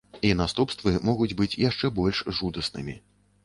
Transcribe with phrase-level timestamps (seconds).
[0.27, 3.01] І наступствы могуць быць яшчэ больш жудаснымі.